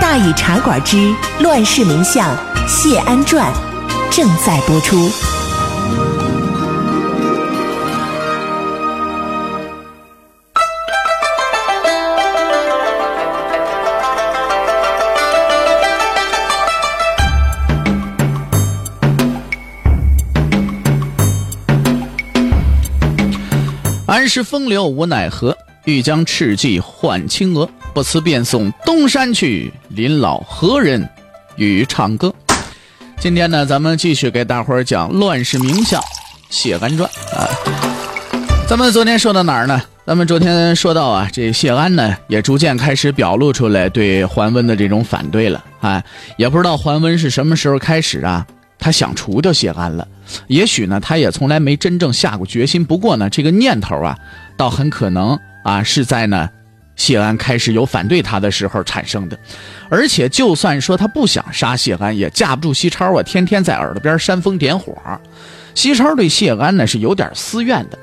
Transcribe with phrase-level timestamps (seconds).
[0.00, 2.34] 大禹茶馆之乱世名相
[2.66, 3.52] 谢安传
[4.10, 5.10] 正在播出。
[24.06, 27.68] 安时风流无奈何，欲将赤骥换青鹅。
[27.96, 31.08] 不辞便送东山去，临老何人
[31.56, 32.30] 与唱歌？
[33.18, 35.98] 今天呢，咱们继续给大伙儿讲乱世名相
[36.50, 37.48] 谢安传啊。
[38.68, 39.82] 咱们昨天说到哪儿呢？
[40.04, 46.04] 咱们昨天说到啊，这谢安呢，也逐渐开始表露出来对桓温的这种反对了啊。
[46.36, 48.46] 也不知道桓温是什么时候开始啊，
[48.78, 50.06] 他想除掉谢安了。
[50.48, 52.84] 也许呢，他也从来没真正下过决心。
[52.84, 54.18] 不过呢，这个念头啊，
[54.58, 56.50] 倒很可能啊，是在呢
[56.96, 59.38] 谢安开始有反对他的时候产生的。
[59.88, 64.96] 而且，就算说他不想杀谢安，也架不住西超啊，天天在耳朵边煽风点火。
[65.74, 67.98] 西超对谢安呢是有点私怨的，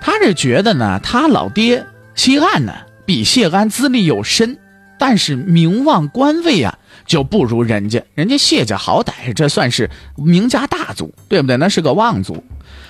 [0.00, 2.72] 他是觉得呢，他老爹谢安呢
[3.04, 4.56] 比谢安资历又深，
[4.98, 6.78] 但是名望官位啊。
[7.06, 11.56] 就不如人家，人家谢家好歹这算是名家大族，对不对？
[11.56, 12.42] 那是个望族，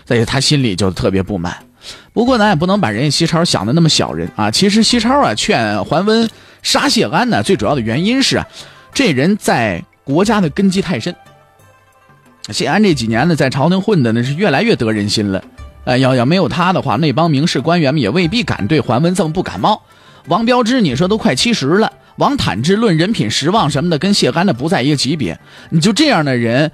[0.06, 1.54] 所以他心里就特别不满。
[2.12, 4.50] 不过咱也不能把人家西超想的那么小人啊。
[4.50, 6.28] 其实西超啊劝桓温
[6.62, 8.46] 杀谢安呢，最主要的原因是啊，
[8.92, 11.14] 这人在国家的根基太深。
[12.50, 15.42] 谢安这几年呢，在朝廷混的那是越来越得人心了。
[15.84, 19.82] 呃，要要没有他的话，那帮名士官员们也未必敢对桓温这么不感冒。
[20.26, 21.92] 王彪之，你说都快七十了。
[22.16, 25.38] 王坦之论人品、实望什么的，跟谢安的不在一个级别。
[25.70, 26.72] 你就这样的人，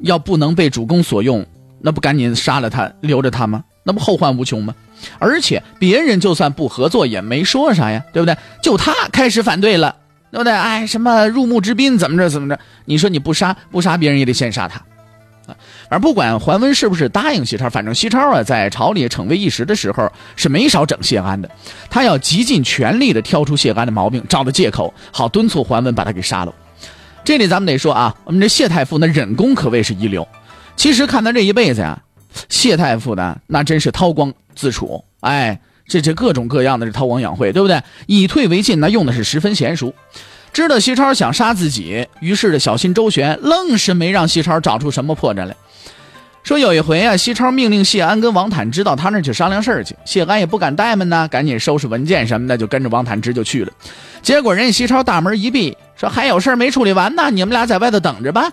[0.00, 1.46] 要不能被主公所用，
[1.80, 3.62] 那不赶紧杀了他，留着他吗？
[3.82, 4.74] 那不后患无穷吗？
[5.18, 8.36] 而且别人就算不合作，也没说啥呀，对不对？
[8.62, 9.96] 就他开始反对了，
[10.30, 10.52] 对不对？
[10.52, 12.60] 哎，什么入幕之宾怎么着怎么着？
[12.84, 14.78] 你说你不杀不杀别人，也得先杀他
[15.50, 15.56] 啊。
[15.88, 21.50] 而不管桓温是不是答应西超，反正西超啊，在朝里逞威一时的时候是没少整谢安的。
[21.88, 26.54] 他要极尽全力的挑出谢安的毛病，找的借口，好敦促桓温把他给杀了。
[27.24, 30.26] 这里咱们得说啊，我们这谢太傅那忍功可谓是一流。
[30.76, 31.98] 其实看他这一辈子呀，
[32.48, 37.82] 谢太傅呢那真是韬光自处，哎，这这各种各样的韬光养晦，对不对？
[38.06, 39.94] 以退为进，那用的是十分娴熟。
[40.52, 45.54] 知道西超想杀自己，于是的小心周旋，愣是没让西超找出什么破绽来。
[46.42, 49.94] 说有一回啊，西超命令谢安跟王坦之到他那去商量事儿去。
[50.04, 53.72] 谢安也不敢怠慢呢，赶紧收拾文件什么的，就跟着王坦之就去了。
[54.22, 58.50] 结果人家西超大门一闭，说还有事儿没处理完呢，你们俩在外头等着吧。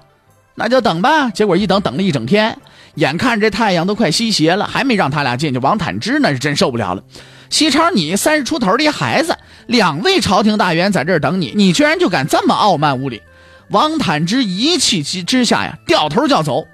[0.54, 1.30] 那就等吧。
[1.30, 2.58] 结果一等等了一整天，
[2.97, 5.59] 眼看这太阳都快西斜了，还没让他俩进去。
[5.59, 7.03] 王坦之那是真受不了了。
[7.50, 9.38] 西超，你三十出头的孩子，
[9.68, 13.22] 两位朝廷大员在这儿等你，你居然就敢这么傲慢无礼！
[13.69, 16.68] 王坦之一气之之下呀，掉头就走。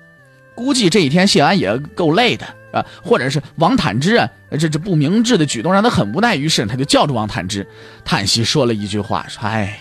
[0.55, 7.67] 估计这一天谢安也够累的啊，或者是王坦之啊，这这不明智的举动让他很无奈，于是他就叫住王坦之，
[8.05, 9.77] 叹息说了一句话：“说哎，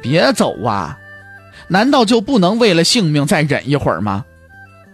[0.00, 0.98] 别走啊，
[1.68, 4.24] 难道就不能为了性命再忍一会儿吗？”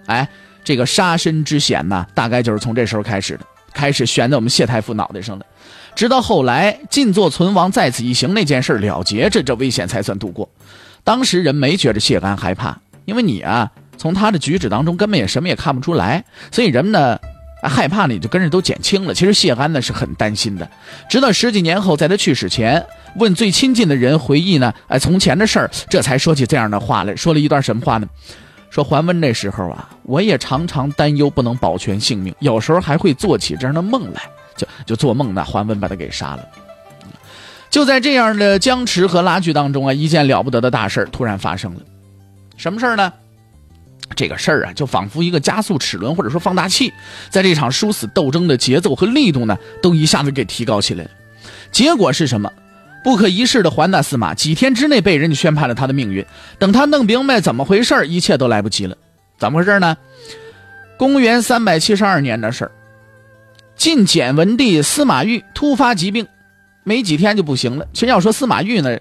[0.06, 0.28] 哎，
[0.66, 5.46] 这个杀身之险呢，大概就是从这时候开始的，开始悬在我们谢太傅脑袋上的，
[5.94, 10.46] 直到后来晋作存亡在此一行那件事了结，这这危险才算度过。
[11.04, 13.70] 当时人没觉着谢安害怕，因为你啊。
[13.98, 16.22] 从他的举止当中根本也什么也看不出来，
[16.52, 17.18] 所以人们呢
[17.62, 19.14] 害怕呢就跟着都减轻了。
[19.14, 20.70] 其实谢安呢是很担心的，
[21.08, 22.84] 直到十几年后，在他去世前
[23.16, 28.06] 问最亲近的人回忆呢，哎从前的事儿，这才说起这样的话来说了一段什么话呢？
[28.76, 34.20] 说桓温那时候啊，我也常常担忧不能保全性命，有时候还会做起这样的梦来，
[34.54, 36.46] 就就做梦呢，桓温把他给杀了。
[37.70, 41.80] 就在这样的僵持和拉锯当中啊，一件了不得的大事突然发生了，
[42.58, 43.10] 什么事儿呢？
[44.14, 46.92] 这个事儿啊，就仿佛一个加速齿轮或者说放大器，
[47.30, 51.10] 在这场殊死斗争的节奏和力度呢，都一下子给提高起来了。
[51.72, 52.52] 结果是什么？
[53.06, 56.26] 不可一世的桓大司马几天之内被人家宣判了他的命运。
[56.58, 58.96] 等他弄明白怎么回事一切都来不及了。
[59.38, 59.96] 怎么回事呢？
[60.98, 62.72] 公元三百七十二年的事儿，
[63.76, 66.26] 晋简文帝司马昱突发疾病，
[66.82, 67.86] 没几天就不行了。
[67.92, 68.98] 其实要说司马昱呢。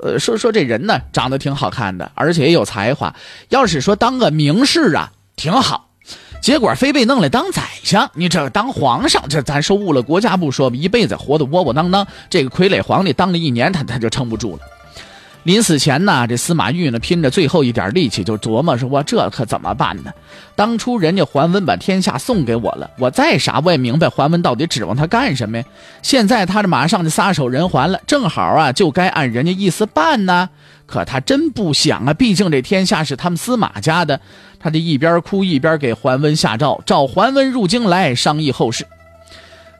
[0.00, 3.16] 呃，说说这人呢，长得挺好看的，而且也有才华。
[3.48, 5.85] 要是说当个名士啊，挺好。
[6.40, 12.06] 结果非被弄来当宰相，你这当皇上，这咱说误了国家不说，一辈子活得窝窝囊囊。
[12.30, 14.60] 这个傀儡皇帝当了一年，他他就撑不住了。
[15.42, 20.10] 临死前呢，这司马懿呢拼着最后一点力气，就琢磨说：“我这可怎么办呢？
[20.56, 25.64] 当初人家桓温把天下送给我了，我再傻我也明白桓温到底指望他干什么呀？
[26.02, 30.48] 现在他这马上就撒手人寰了，正好啊，就该按人家意思办呢。
[30.86, 34.20] 可他真不想啊，毕竟这天下是他们司马家的。
[34.58, 38.86] 他这一边哭一边给桓温下诏，召桓温入京来商议后事。”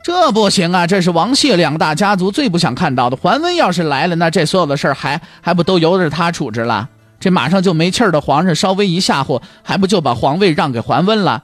[0.03, 0.87] 这不行啊！
[0.87, 3.17] 这是王谢两大家族最不想看到的。
[3.17, 6.87] 桓温要是来了，那这所有的事儿还还不都由着他处置了？
[7.19, 11.43] 这马上就没气儿的皇上稍微一吓唬，还不就把皇位让给桓温了？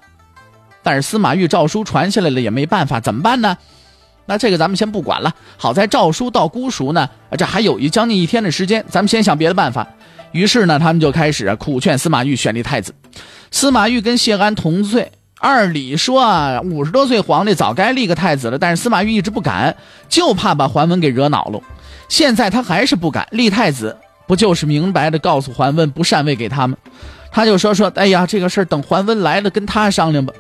[0.82, 3.58] 但是司马懿诏书传下来了，也没办法，怎么办呢？
[4.26, 5.34] 那这个咱们先不管了。
[5.58, 9.88] 好在诏书到姑熟呢，这还有一将近一天的时间，咱们先想别的办法。
[10.32, 12.94] 于是呢，他们就开始苦劝司马懿选立太子。
[13.52, 15.12] 司马懿跟谢安同岁。
[15.40, 19.76] 按理说啊，五十多岁皇帝早该立个太子了，但是司马懿一直不敢，
[20.08, 21.60] 就怕把桓温给惹恼了。
[22.08, 26.78] 现在他还是不敢立太子，不就是明白的告诉桓温不禅位给他们？
[27.30, 30.34] 他就说说，哎呀，这个事儿等桓温来了跟他商量吧。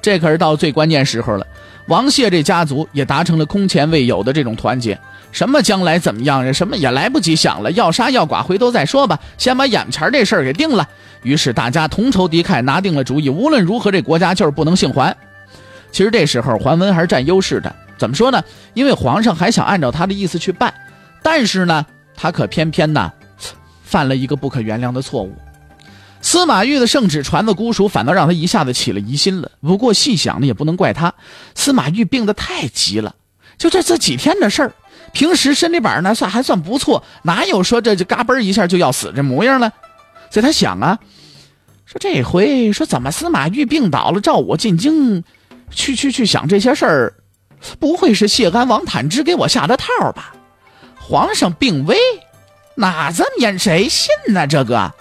[0.00, 1.46] 这可是到最关键时候了，
[1.86, 4.98] 王谢这家族也达成了空前未有的这种团结。
[5.32, 6.52] 什么将来怎么样？
[6.52, 10.86] 什么也来不及想了，要杀要剐回头再说吧，先把眼前这事儿给定了。
[11.22, 15.16] 于是大家同仇敌忾，拿定了主意，无论如何这国家就是不能姓桓。
[15.90, 18.42] 其实这时候桓温还是占优势的，怎么说呢？
[18.74, 20.72] 因为皇上还想按照他的意思去办，
[21.22, 21.84] 但是呢，
[22.14, 23.10] 他可偏偏呢，
[23.82, 25.34] 犯了一个不可原谅的错误。
[26.22, 29.50] 司马懿的圣旨传到姑熟，反倒让他一下子起了疑心了。
[29.60, 31.12] 不过细想呢，也不能怪他，
[31.54, 33.14] 司马懿病得太急了，
[33.58, 34.72] 就这这几天的事儿。
[35.12, 39.70] 平时身体板呢算还算不错，哪有说这就嘎嘣一下就要死这模样呢？
[40.30, 40.98] 所以他想啊，
[41.84, 45.22] 说这回说怎么司马懿病倒了，召我进京，
[45.70, 47.14] 去去去想这些事儿，
[47.78, 50.32] 不会是谢安王坦之给我下的套吧？
[50.98, 51.98] 皇上病危，
[52.76, 53.58] 哪这么严？
[53.58, 54.46] 谁信呢？
[54.46, 54.94] 这个，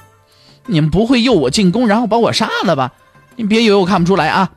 [0.68, 2.92] 你们不会诱我进宫，然后把我杀了吧？
[3.36, 4.52] 你别以为我看不出来啊！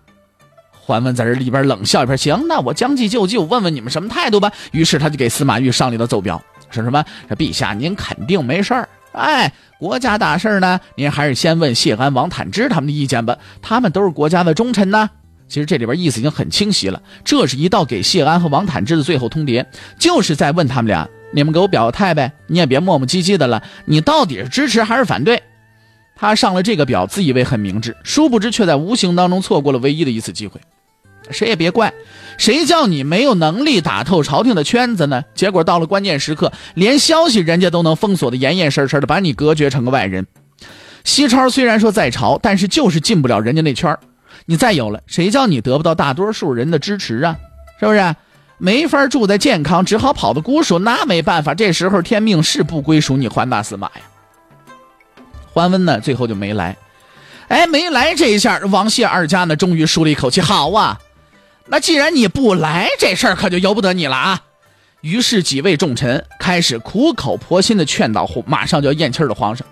[0.73, 4.53] 桓温在这里边冷笑一边，行，那我将计就计，我问问你们什么态度吧。
[4.73, 8.89] 于是他就给司马懿上了奏表，说什么：“说陛下，您肯定没事儿。
[9.13, 13.39] 哎，国家大事呢，您还是先问谢安、王坦之他们的意见吧。
[13.63, 15.09] 他们都是国家的忠臣呢。
[15.49, 19.65] 其实这里边意思已经很清晰了，这是一道给谢安和王坦之的最后通牒，
[19.99, 25.43] 就是在问他们俩：你们给我表个态呗，你也别磨磨唧唧的了，你到底是支持还是反对？
[26.17, 30.61] 他上了这个表，自以为很明智，殊不知却在无形当中错过了唯一的一次机会。”
[31.31, 31.95] 谁也别怪，
[32.37, 35.25] 谁叫你没有能力打透朝廷的圈子呢？
[35.35, 40.27] 结果到了关键时刻，连消息人家都能封锁的严严实实的，把你隔绝成个外人。
[41.03, 43.97] 西超虽然说在朝，但是就是进不了人家那圈
[44.45, 47.39] 你再有了，谁叫你得不到大多数人的支持啊？
[47.81, 48.15] 是不是？
[48.59, 51.55] 没法住在健康，只好跑到姑熟，那没办法。
[51.55, 54.03] 这时候天命是不归属你桓大司马呀。
[55.55, 56.77] 桓温呢，最后就没来。
[57.47, 60.41] 哎，没来这一下，王谢二家呢，终于舒了一口气。
[60.41, 60.99] 好啊！
[61.69, 64.43] 那既然你不来，这事儿可就由不得你了啊！
[65.03, 69.67] 于是几位重臣开始苦口婆心的劝导马上就要咽气的皇上：“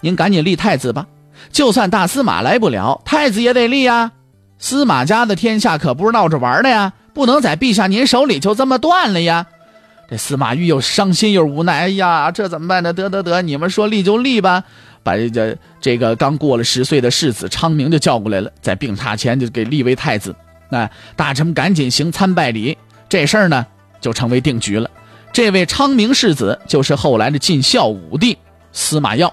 [0.00, 1.06] 您赶紧立太子吧，
[1.52, 4.10] 就算大司马来不了，太子也得立呀！
[4.58, 9.46] 司马家的天下可不是闹着玩的呀，不能在陛下您手里就这么断了呀！”
[10.10, 12.92] 这司马懿又伤心又无奈，哎呀，这怎么办呢？
[12.92, 14.64] 得得得，你们说立就立吧！
[15.02, 20.34] 把这个这个刚过了十岁的世子昌明就叫过来了，在病榻前就给立为太子。
[20.70, 22.76] 那大臣们赶紧行参拜礼，
[23.08, 23.66] 这事儿呢
[24.00, 24.90] 就成为定局了。
[25.32, 28.36] 这位昌明世子就是后来的晋孝武帝
[28.72, 29.32] 司马曜。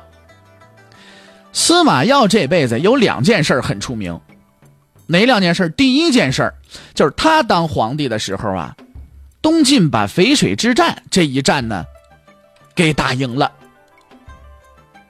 [1.52, 4.20] 司马曜这辈子有两件事很出名，
[5.08, 5.70] 哪两件事？
[5.70, 6.54] 第一件事
[6.94, 8.76] 就是他当皇帝的时候啊，
[9.42, 11.86] 东晋把淝水之战这一战呢
[12.76, 13.52] 给打赢了。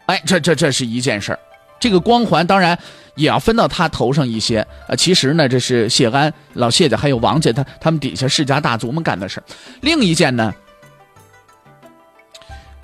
[0.10, 1.38] 哎，这这这是一件事
[1.80, 2.78] 这个光环当然。
[3.16, 9.44] 也要分到他头上一些，呃，其实呢，这是谢安、老谢家还有王家他他们底下世家大族们干的事
[9.82, 10.54] 另一件呢，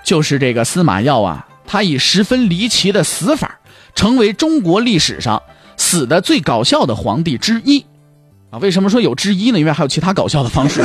[0.03, 3.57] 就是这个司马曜啊，他以十分离奇的死法，
[3.93, 5.41] 成为中国历史上
[5.77, 7.85] 死的最搞笑的皇帝之一。
[8.49, 9.59] 啊，为什么说有之一呢？
[9.59, 10.83] 因为还有其他搞笑的方式。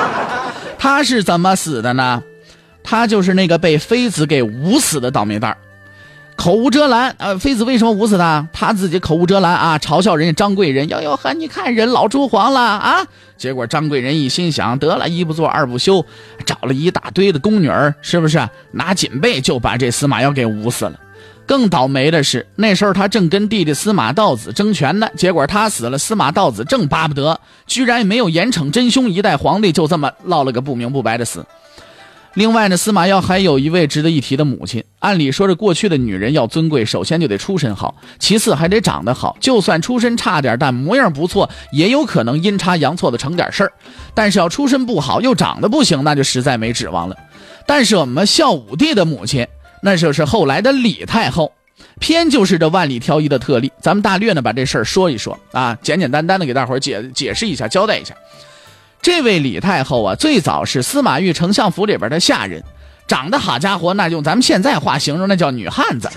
[0.78, 2.22] 他是怎么死的呢？
[2.88, 5.58] 他就是那个被妃子给捂死的倒霉蛋儿。
[6.36, 7.12] 口无遮拦。
[7.18, 8.46] 呃，妃子为什么捂死他？
[8.52, 10.88] 他自己口无遮拦啊，嘲笑人家张贵人。
[10.88, 13.04] 哟哟呵，你看人老珠黄了啊！
[13.36, 16.04] 结果张贵人一心想，得了一不做二不休，
[16.44, 21.00] 找了一大堆的宫女儿，是不是拿锦被就把这司马曜给捂死了？
[21.46, 31.44] 更倒霉的是，那时候他正跟弟弟司马道子争权呢，结果他死了，司马道子正巴不得，居然没有严惩真凶，一代皇帝就这么落了个不明不白的死。
[32.36, 34.84] 另外呢，司马曜还有一位值得一提的母亲。
[34.98, 39.34] 按理说，这过去的女人要尊贵，首先就得出身好，其次还得长得好。
[39.40, 43.72] 就算出身差点，但模样不错，也有可能阴差阳错的成点事儿。
[44.12, 47.16] 但是要出身不好又长得不行，那就实在没指望了。
[47.66, 49.46] 但是我们孝武帝的母亲。
[49.82, 51.50] 那就是后来的李太后，
[52.00, 53.72] 偏就是这万里挑一的特例。
[53.80, 58.14] 咱们大略呢把这事儿说一说啊，简简单单的给大伙儿解解释一下，交代一下。
[59.06, 62.60] 这位李太后啊，最早是司马懿丞相府里边的下人，
[63.06, 66.10] 长得好家伙，那用咱们现在话形容，那叫女汉子，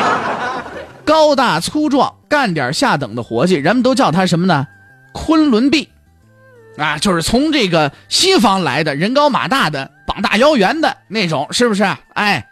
[1.04, 4.66] 高大粗壮，干点下等的活计，人们都叫她什么呢？
[5.12, 5.90] 昆仑婢，
[6.78, 11.84] 啊，就是从这个西方来的，人高马大的，膀大腰圆的那种，是不是？
[12.14, 12.46] 哎。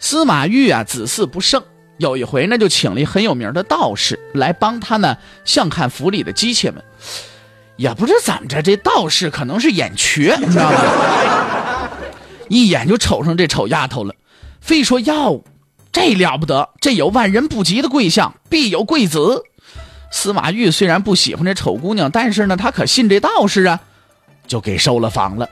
[0.00, 1.62] 司马懿啊，子嗣不盛。
[1.98, 6.82] 有一回呢，就请了一很有名的道士来帮他呢，相看府里的机器们。
[7.80, 11.88] 也不知怎么着，这道士可能是眼瘸， 你知道吗？
[12.48, 14.14] 一眼就瞅上这丑丫头了，
[14.60, 15.40] 非说要，
[15.90, 19.44] 这了不得，这有万人不及的贵相，必有贵子。
[20.10, 23.80] 司马懿虽然不喜欢这丑姑娘，但是呢，他可信这道士啊，
[24.46, 25.48] 就给收了房了。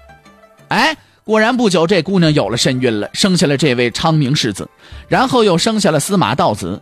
[0.68, 0.94] 哎。
[1.24, 4.66] 果然不久，这姑娘有了身孕了，生下了这位昌明世子，
[5.08, 6.80] 然后又生下了司马道子。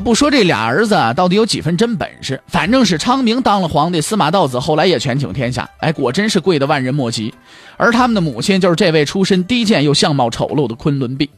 [0.00, 5.68] 不说这俩儿子到底有几分真本事，反正是昌明当了皇帝，司马道子后来也权倾天下。
[5.78, 7.32] 哎，果真是贵的万人莫及。
[7.76, 11.28] 而他们的母亲就是这位出身低贱又相貌丑陋的昆仑婢。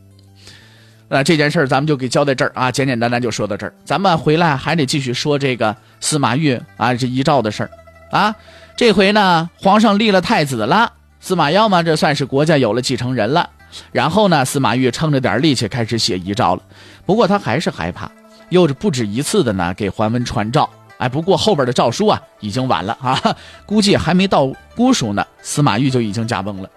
[1.09, 3.75] 那这件事咱们就给交代这儿啊，简简单单就说到这儿。
[3.85, 7.71] 咱们回来还得继续说这个司马懿啊，这遗诏的事儿
[8.11, 8.35] 啊。
[8.77, 10.93] 这回呢，皇上立了太子了。
[11.21, 13.49] 司马曜嘛，这算是国家有了继承人了。
[13.93, 16.63] 然后呢，司马懿撑着点力气开始写遗诏了。
[17.07, 18.11] 不过他还是害怕，
[18.53, 20.69] 又是不止一次的呢给桓温传诏。
[20.99, 23.21] 哎，不过后边的诏书啊已经晚了啊，
[23.67, 26.71] 估计还没到姑书呢，司马懿就已经驾崩了。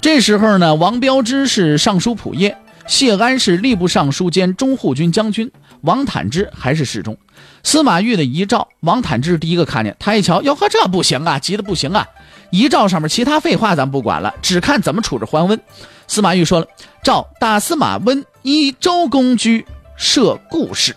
[0.00, 2.54] 这时候呢，王彪之是尚书仆射，
[2.86, 7.16] 谢安是吏部尚书兼中护军将军，王坦之还是侍中。
[7.64, 12.06] 司马懿的遗诏，王坦之第一个看见，他一瞧，哟呵，这不行啊，急得不行啊。
[12.50, 15.60] 遗诏上面其他废话咱不管了，只看怎么处置桓温。
[16.06, 16.66] 司马懿说了
[17.02, 19.64] ：“诏大司马温依周公居
[20.00, 20.96] 设故事。”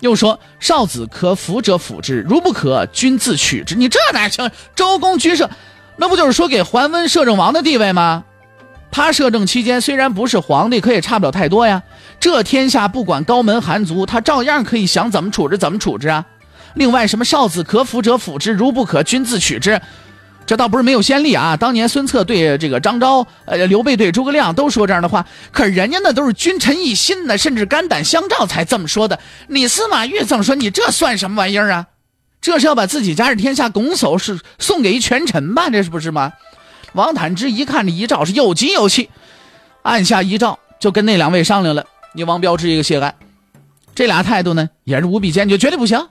[0.00, 4.50] 又说：“少子可辅者辅之，如不可，君自取之。”你这哪行？
[4.74, 5.48] 周公居设，
[5.96, 8.24] 那不就是说给桓温摄政王的地位吗？
[8.90, 11.82] 他摄政期间虽然不是皇帝，可也差不了太多呀。
[12.18, 16.26] 这天下不管高门寒族，他照样可以想怎么处置怎么处置啊。
[16.74, 19.80] 另外，什么少子可辅者辅之，如不可，君自取之。
[20.44, 21.56] 这倒不是没有先例啊！
[21.56, 29.18] 当年孙策对这个张昭，呃，刘备对诸葛亮都说这样的话，可人家那都是君臣一心的，甚至肝胆相照才这么说的。
[29.48, 31.86] 你司马懿这么说，你这算什么玩意儿啊？
[32.40, 35.70] 这是要把自己家人天下拱手是送给一权臣吧？
[35.70, 36.32] 这是不是吗？
[36.92, 39.08] 王坦之一看这遗诏是又急又气，
[39.82, 41.86] 按下遗诏就跟那两位商量了。
[42.14, 43.14] 你王彪之一个谢安，
[43.94, 46.06] 这俩态度呢也是无比坚决，绝对不行。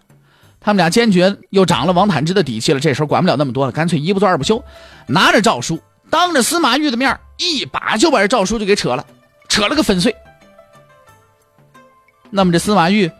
[0.63, 4.63] 他们俩坚决又长了王坦之的底气了，这时候管不了那么多了，干脆一不做二不休，
[5.07, 9.03] 拿着诏书，当着司马懿的面，一把就把这诏书就给扯了，
[9.49, 10.15] 扯了个粉碎。
[12.29, 13.11] 那么这司马懿，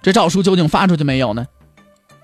[0.00, 1.46] 这诏书究竟发出去没有呢？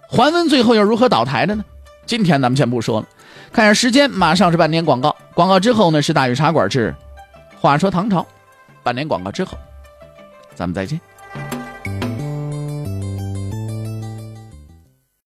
[0.08, 1.62] 桓温最后又如何倒台的呢？
[2.06, 3.06] 今天咱们先不说了，
[3.52, 6.94] 看下时间，马上是半年广告，广告之后呢是大禹茶馆之
[7.60, 8.26] 话说唐朝，
[8.82, 9.56] 半年广告之后，
[10.54, 10.98] 咱们再见。